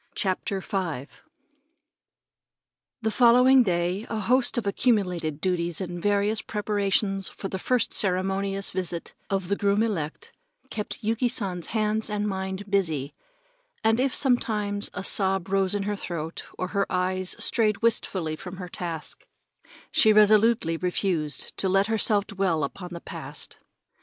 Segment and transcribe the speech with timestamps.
[0.15, 1.05] CHAPTER V
[3.03, 8.71] The following day a host of accumulated duties and various preparations for the first ceremonious
[8.71, 10.31] visit of the groom elect
[10.71, 13.13] kept Yuki San's hands and mind busy,
[13.83, 18.57] and if sometimes a sob rose in her throat, or her eyes strayed wistfully from
[18.57, 19.27] her task,
[19.91, 23.59] she resolutely refused to let herself dwell upon the past.